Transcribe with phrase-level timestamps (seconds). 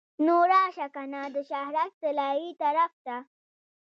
[0.25, 3.17] نو راشه کنه د شهرک طلایې طرف ته.